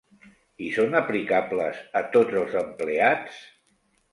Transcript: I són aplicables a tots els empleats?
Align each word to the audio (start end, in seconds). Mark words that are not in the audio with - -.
I 0.67 0.69
són 0.77 0.97
aplicables 0.99 1.83
a 2.01 2.03
tots 2.17 2.41
els 2.41 2.59
empleats? 2.63 3.39